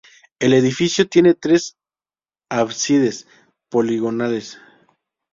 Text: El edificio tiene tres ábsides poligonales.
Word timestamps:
El 0.39 0.53
edificio 0.53 1.07
tiene 1.07 1.35
tres 1.35 1.77
ábsides 2.49 3.27
poligonales. 3.69 4.57